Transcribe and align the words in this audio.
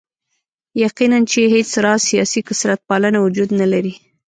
یقیناً 0.83 1.19
چې 1.31 1.39
هېڅ 1.53 1.69
راز 1.83 2.01
سیاسي 2.09 2.41
کثرت 2.47 2.79
پالنه 2.89 3.19
وجود 3.25 3.49
نه 3.59 3.67
لري. 3.73 3.93